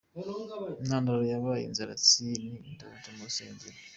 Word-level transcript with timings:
Intandaro 0.81 1.21
yabaye 1.33 1.63
inzaratsi 1.65 2.23
ni 2.41 2.45
irondora 2.57 2.93
ryo 2.99 3.11
mu 3.15 3.23
rusengero. 3.27 3.77